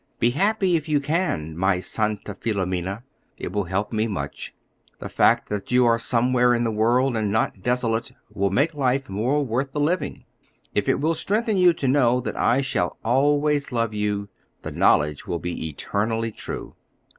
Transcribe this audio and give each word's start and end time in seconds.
Be 0.17 0.31
happy 0.31 0.75
if 0.75 0.89
you 0.89 0.99
can, 0.99 1.55
my 1.55 1.79
santa 1.79 2.33
Filomena; 2.33 3.03
it 3.37 3.51
will 3.51 3.65
help 3.65 3.93
me 3.93 4.07
much, 4.07 4.51
the 4.97 5.09
fact 5.09 5.47
that 5.49 5.71
you 5.71 5.85
are 5.85 5.99
somewhere 5.99 6.55
in 6.55 6.63
the 6.63 6.71
world 6.71 7.15
and 7.15 7.31
not 7.31 7.61
desolate 7.61 8.11
will 8.33 8.49
make 8.49 8.73
life 8.73 9.11
more 9.11 9.45
worth 9.45 9.73
the 9.73 9.79
living. 9.79 10.25
If 10.73 10.89
it 10.89 10.99
will 10.99 11.13
strengthen 11.13 11.55
you 11.57 11.71
to 11.73 11.87
know 11.87 12.19
that 12.19 12.35
I 12.35 12.61
shall 12.61 12.97
always 13.03 13.71
love 13.71 13.93
you, 13.93 14.27
the 14.63 14.71
knowledge 14.71 15.27
will 15.27 15.37
be 15.37 15.69
eternally 15.69 16.31
true. 16.31 16.73